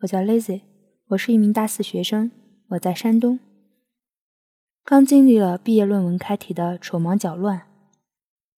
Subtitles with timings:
[0.00, 0.60] 我叫 Lazy，
[1.08, 2.30] 我是一名大四学生，
[2.68, 3.40] 我在山东。
[4.84, 7.62] 刚经历了毕业论文开题的手忙脚乱，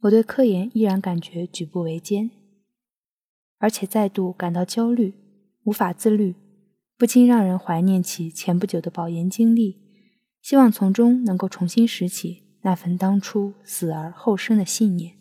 [0.00, 2.32] 我对科研依然感觉举步维艰，
[3.58, 5.14] 而且再度感到焦虑，
[5.62, 6.34] 无法自律，
[6.96, 9.76] 不禁让人怀念起前不久的保研经历，
[10.42, 15.14] 希望从中能够重新拾起那份当初死而后生的信念。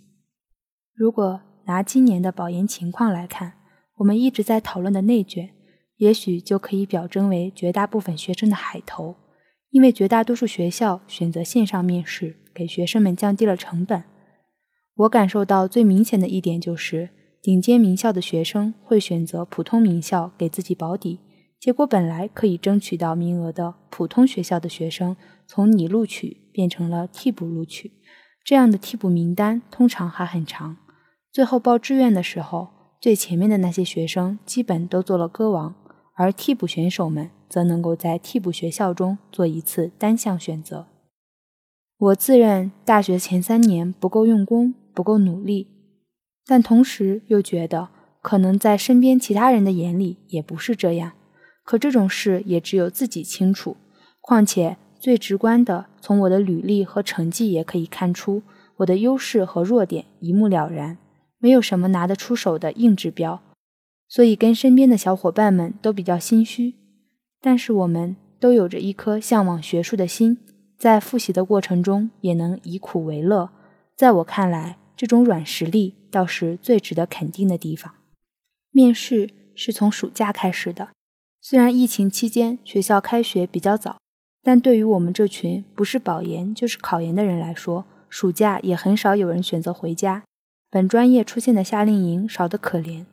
[0.96, 3.54] 如果拿今年的保研情况来看，
[3.98, 5.54] 我们一直在讨论的内卷，
[5.98, 9.16] 也许就可以表征为绝大部分学生的海投。
[9.70, 14.04] 因为绝大多数学校选择线上面试，给学生们降低了成本。
[14.96, 17.10] 我感受到最明显的一点就是，
[17.42, 21.20] 顶尖名校的学生会选择普通名校给自己保底，
[21.60, 27.92] 结果本来可以争取到名额的普通学校的学生，从拟录取变成了替补录取。
[28.44, 30.78] 这样的替补名单通常还很长，
[31.32, 32.70] 最后报志愿的时候，
[33.02, 35.76] 最前面的那些学生基本都做了歌王，
[36.18, 37.30] 而替补选手们。
[37.50, 40.88] 则能够在替补学校中做一次单项选择。
[41.98, 45.68] 我自认大学前三年不够用功，不够努力，
[46.46, 47.88] 但同时又觉得
[48.22, 51.14] 可能在身边其他人的眼里也不是这样。
[51.64, 53.78] 可这种事也只有自己清楚。
[54.20, 58.44] 况且最直观的，从我的履历和成绩也可以看出，
[58.78, 60.98] 我的优势和弱点一目了然，
[61.40, 63.42] 没有什么拿得出手的硬指标。
[64.08, 66.76] 所以跟身边的小伙伴们都比较心虚。
[67.42, 70.38] 但是我们都有着一颗向往学术的心，
[70.78, 73.50] 在复习的过程中也能以苦为乐。
[73.96, 77.94] 在我看来，这种软实力倒是最值得肯定的地方。
[78.72, 80.90] 面试是从暑假开始的，
[81.42, 83.98] 虽然疫情期间学校开学比较早，
[84.44, 90.24] 但对于我们这群不是保研就是考研的人来说，暑假也很少有人选择回家。
[90.70, 93.06] 本专业出现的夏令营少得可怜，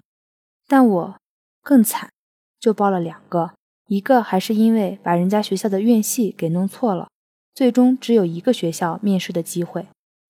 [0.67, 1.17] 但我
[1.63, 2.11] 更惨，
[2.59, 3.53] 就报了两个。
[3.87, 7.09] 一个还是因为把人家学校的院系给弄错了，
[7.55, 9.87] 最终只有一个学校面试的机会。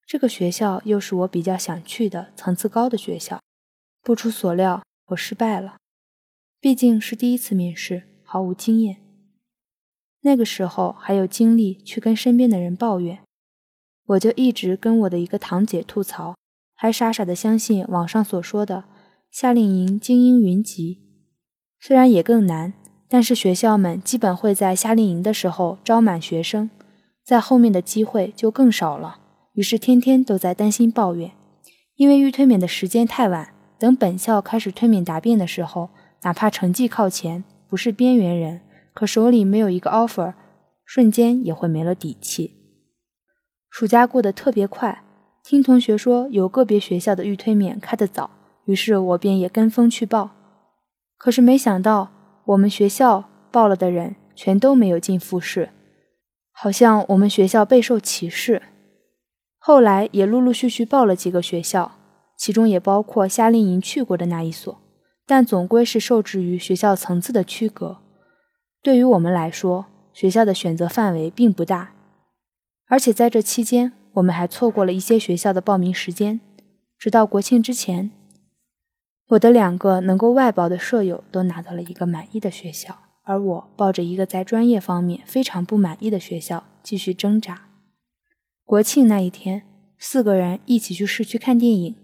[0.06, 3.40] 这个学校又是我比较想去的层次高的学校。
[4.02, 5.76] 不出所料，我失败了。
[6.60, 8.96] 毕竟是第一次面试，毫无经验。
[10.22, 13.20] 那个时候还有精力去跟身边的人抱怨，
[14.06, 16.34] 我就一直跟我的一个堂姐吐槽，
[16.74, 18.84] 还傻傻的相信网上所说的
[19.34, 21.00] 夏令营精英云集。
[21.80, 22.72] 虽然也更难。
[23.08, 26.70] 但是学校们基本会在夏令营的时候招满学生，
[27.24, 29.18] 在后面的机会就更少了。
[29.54, 31.32] 于是天天都在担心抱怨，
[31.96, 33.52] 因为预推免的时间太晚。
[33.78, 35.90] 等本校开始推免答辩的时候，
[36.22, 38.60] 哪怕成绩靠前，不是边缘人，
[38.94, 40.34] 可手里没有一个 offer，
[40.84, 42.52] 瞬间也会没了底气。
[43.68, 45.04] 暑假过得特别快，
[45.42, 48.30] 听同学说有个别学校的预推免开得早，
[48.64, 50.30] 于是我便也跟风去报。
[51.16, 52.10] 可是没想到。
[52.46, 55.70] 我们学校报了的人全都没有进复试，
[56.52, 58.60] 好像我们学校备受歧视。
[59.56, 61.92] 后来也陆陆续续报了几个学校，
[62.36, 64.78] 其中也包括夏令营去过的那一所，
[65.26, 67.96] 但总归是受制于学校层次的区隔。
[68.82, 71.94] 对于我们来说，学校的选择范围并不大，
[72.88, 76.38] 而且在这期间，我们还错过了一些学校的报名时间，
[76.98, 78.10] 直到国庆之前。
[79.28, 87.68] 我的两个能够外保的舍友都拿到了一个满意的学校，而我抱着一个在专业方面非常不满意的学校继续挣扎。
[88.64, 89.62] 国庆那一天，
[89.98, 91.96] 四个人一起去市区看电影。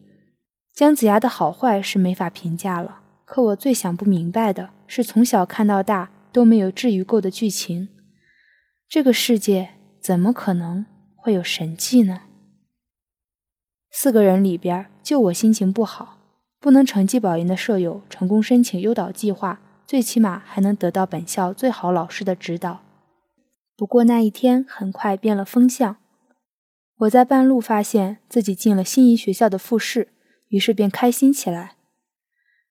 [0.72, 7.88] 姜子牙的好坏是没法评价了，可我最想不明白的是，从小看到大都没有治愈过的剧情，
[8.88, 9.70] 这个世界
[10.00, 10.86] 怎么可能
[11.16, 12.22] 会有神迹呢？
[13.91, 16.19] 四个人里边，就我心情不好。
[16.60, 22.82] 不能成绩保研的舍友成功申请优导计划，最起码还能得到本校最好老师的指导。
[23.75, 25.97] 不过那一天很快变了风向，
[26.98, 30.09] 我在半路发现自己进了心仪学校的复试，
[30.48, 31.76] 于是便开心起来。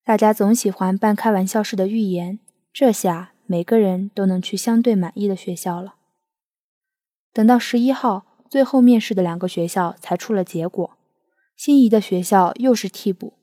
[0.06, 2.38] 大家总喜欢半开玩笑式的预言，
[2.71, 5.95] 这下每个人都能去相对满意的学校了。
[7.33, 10.95] 等到十一号，最后面试的两个学校才出了结果，
[11.56, 13.33] 心仪的学校又是替补。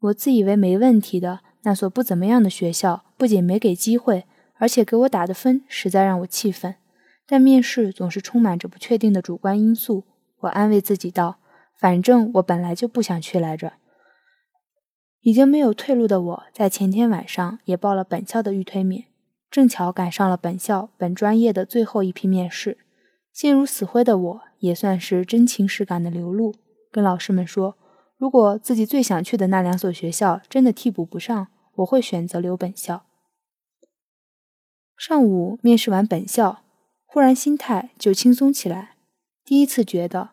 [0.00, 4.24] 我自以为没问题的那所不怎么样的学校，不仅没给机会，
[4.54, 6.76] 而且给我打的分实在让我气愤。
[7.26, 10.04] 但面试总是充满着不确定的主观因素，
[10.40, 11.38] 我安慰自己道
[11.78, 13.74] ：“反正我本来就不想去来着。”
[15.20, 19.04] 已经没有退路的我在前天晚上也报了本校的预推免，
[19.50, 22.78] 正巧赶上了本校本专业的最后一批面试。
[23.34, 26.54] 心如死灰的我也算是真情实感的流露，
[26.90, 27.76] 跟老师们说。
[28.20, 33.06] 如果自己最想去的那两所学校真的替补不上，我会选择留本校。
[34.94, 36.62] 上午面试完本校，
[37.06, 38.96] 忽然心态就轻松起来。
[39.42, 40.32] 第一次觉得，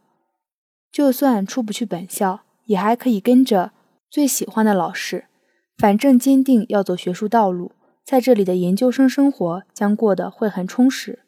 [0.92, 3.72] 就算出不去本校，也还可以跟着
[4.10, 5.28] 最喜欢的老师，
[5.78, 7.72] 反正坚定要走学术道路，
[8.04, 11.24] 在这里的研究生生活将过得会很充实。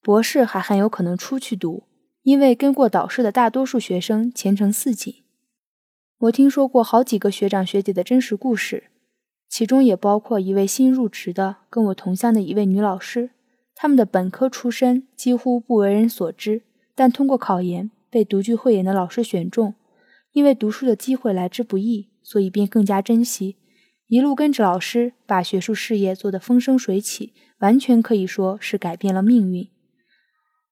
[0.00, 1.82] 博士还很有可能出去读，
[2.22, 5.14] 因为跟过导师的大多数学生前程似锦。
[6.22, 8.90] 我听说过好几个学长学姐的真实故事，
[9.48, 13.30] 其中也包括一位新入职的跟我同乡的一位女老师。
[13.76, 16.62] 他们的本科出身几乎不为人所知，
[16.96, 19.76] 但通过考研被独具慧眼的老师选中。
[20.32, 23.54] 因为读书的机会来之不易，所以便更加珍惜。
[24.08, 29.68] 一路跟着老师，把学术事业做得风生水起，完全可以说是改变了命运。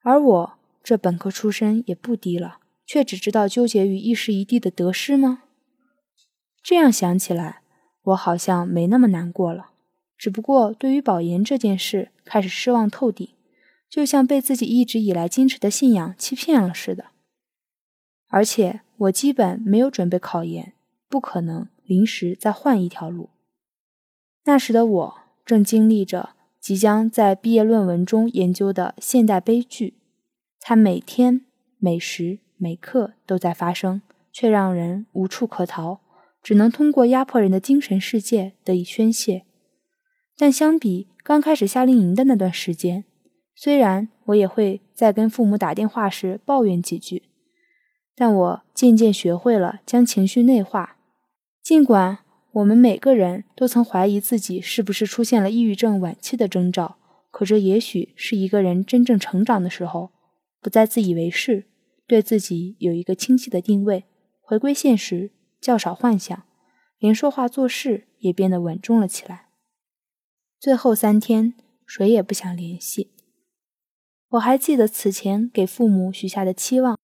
[0.02, 0.52] 而我
[0.82, 5.42] 这本科出身也不低了，却只知道纠结于一时一地的得失吗？
[6.62, 7.60] 这样想起来，
[8.04, 9.72] 我好像没那么难过了。
[10.16, 13.28] 只不过对于保研这件事，开始失望透顶，
[13.90, 17.06] 就像被自己一直以来坚持的信仰欺骗了似的。
[18.28, 20.72] 而且我基本没有准备考研，
[21.08, 23.28] 不可能临时再换一条路。
[24.44, 26.30] 那时的我正经历着。
[26.58, 29.94] 即将在毕业论文中研究的现代悲剧，
[30.58, 31.42] 它每天
[31.78, 36.00] 每时每刻都在发生，却让人无处可逃，
[36.42, 39.44] 只能通过压迫人的精神世界得以宣泄。
[40.36, 43.04] 但相比刚开始夏令营的那段时间，
[43.54, 47.22] 虽然我也会在跟父母打电话时抱怨几句，
[48.14, 50.96] 但我渐渐学会了将情绪内化，
[51.62, 52.18] 尽管。
[52.52, 56.96] 我们每个人都曾怀疑自己是不是出现了抑郁症晚期的征兆，
[57.30, 60.10] 可这也许是一个人真正成长的时候，
[60.62, 61.66] 不再自以为是，
[62.06, 64.04] 对自己有一个清晰的定位，
[64.40, 66.44] 回归现实，较少幻想，
[66.98, 69.48] 连说话做事也变得稳重了起来。
[70.58, 71.54] 最后三天，
[71.86, 73.12] 谁也不想联系。
[74.30, 76.98] 我还记得此前给父母许下的期望，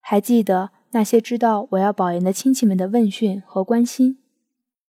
[0.00, 4.18] 还记得那些知道我要保研的亲戚们的问讯和关心。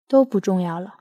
[0.06, 1.00] 都不重要了。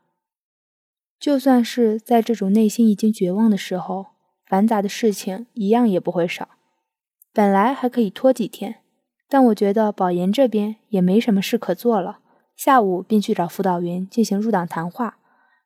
[1.19, 4.07] 就算是在这种内心已经绝望的时候，
[4.47, 6.49] 繁杂的事情一样也不会少。
[7.33, 8.83] 本来还可以拖几天，
[9.29, 12.21] 但我觉得保研这边也没什么事可做了，
[12.55, 15.19] 下午便去找辅导员进行入党谈话。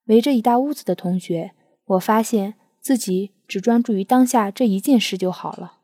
[0.07, 1.53] 围着一大屋子的同学，
[1.87, 5.79] 我发现自己只专注于当下这一件事就好了。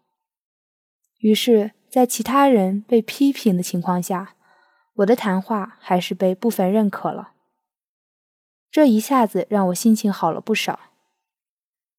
[1.19, 4.37] 于是，在其他人被批评的情况下，
[4.94, 7.32] 我的谈话还是被部分认可了。
[8.70, 10.79] 这一下子让我心情好了不少，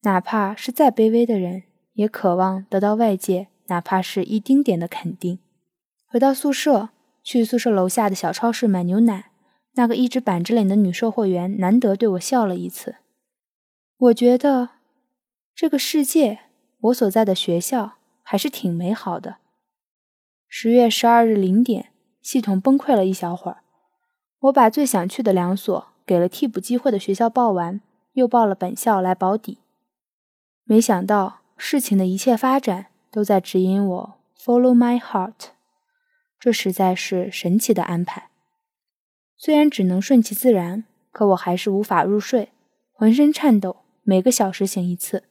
[0.02, 5.38] 哪怕是再卑微的人，也渴望得到外界哪怕是一丁点的肯定。
[6.06, 6.90] 回到宿舍，
[7.22, 9.30] 去宿舍楼下的小超市买牛奶，
[9.74, 12.96] 那个一直板着脸的女售货员难得对我笑了一次。
[13.96, 14.70] 我觉得
[15.54, 16.40] 这个世界，
[16.80, 19.36] 我所在的学校还是挺美好的。
[20.48, 21.90] 十月十二日零点，
[22.22, 23.62] 系统崩溃了一小会儿，
[24.40, 25.88] 我把最想去的两所。
[26.06, 27.80] 给了替补机会的学校报完，
[28.12, 29.60] 又报了本校来保底。
[30.64, 35.50] 没想到事情的一切发展都在指引我 follow my heart，
[36.40, 38.28] 这实在是神奇的安排。
[39.36, 40.82] 虽然只能顺其自然，
[41.12, 42.50] 可我还是无法入睡，
[42.92, 45.22] 浑身颤抖，每个小时醒一次。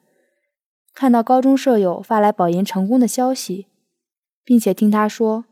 [0.94, 3.68] 看到高中舍友发来保研成功的消息，
[4.46, 5.44] 并且听他说，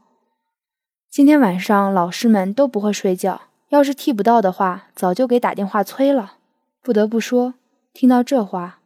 [1.09, 3.41] 今天晚上老师们都不会睡觉。
[3.67, 6.37] 要是替不到的话，早就给打电话催了。
[6.81, 7.55] 不得不说，
[7.91, 8.79] 听到这话，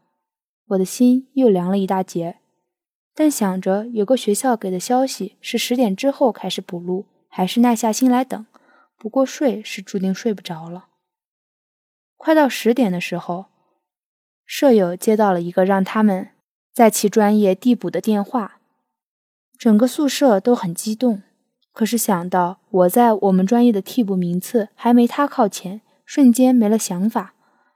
[0.69, 2.39] 我的心又凉了一大截。
[3.17, 8.45] 但想着有个学校给的消息是十点之后开始补录，还是耐下心来等。
[8.97, 10.87] 不过睡是注定睡不着了。
[12.17, 13.45] 快到十点的时候，
[14.45, 16.31] 舍友接到了一个让他们
[16.73, 18.59] 在其专业递补的电话，
[19.57, 21.23] 整个宿舍都很激动。
[21.71, 27.33] 可是想到我在我们专业的替补名次还没他靠前，瞬间没了想法。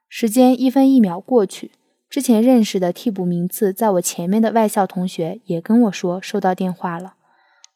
[0.08, 1.72] 时间一分一秒过去，
[2.10, 7.14] 之前认识的替补名次在我前面的外校同学也跟我说收到电话了。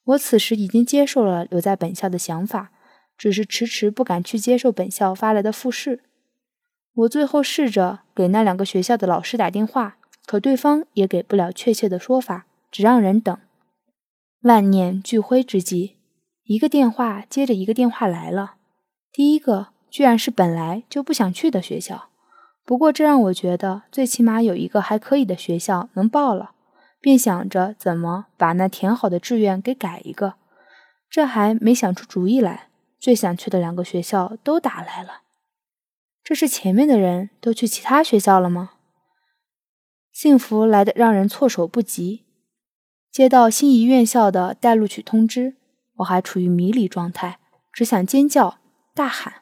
[0.06, 2.72] 我此时已经接受了留在本校的想法，
[3.18, 6.02] 只是迟迟不敢去接受本校发来的复试。
[6.96, 13.38] 我最后试着给那两个学校的老师打电话，可对方也给不了确切的说法，只让人等。
[14.42, 15.98] 万念俱灰之际。
[16.46, 18.56] 一个电话接着一个电话来了，
[19.14, 22.10] 第一个居然是本来就不想去的学校，
[22.66, 26.52] 不过这让我觉得最起码有一个还可以的学校能报了，
[27.02, 30.36] 便想着怎么把那填好的志愿给改一个，
[31.10, 35.22] 这还没想出主意来，最想去的两个学校都打来了，
[36.24, 38.72] 这是前面的人都去其他学校了吗？
[40.14, 42.24] 幸福来得让人措手不及。
[43.12, 45.58] 接到心仪院校的待录取通知，
[45.98, 47.40] 我还处于迷离状态，
[47.72, 48.58] 只想尖叫
[48.96, 49.42] 大喊，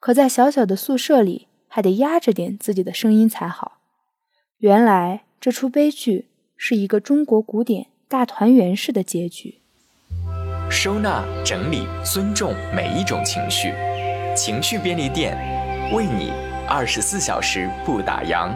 [0.00, 3.78] 可在小小的宿舍里，还得压着点自己的声音才好。
[4.58, 9.58] 原来这出悲剧是一个中国古典大团圆式的结局。
[10.70, 13.74] 收纳、整理、尊重每一种情绪，
[14.36, 15.36] 情绪便利店
[15.92, 16.30] 为你
[16.68, 18.54] 二十四小时不打烊。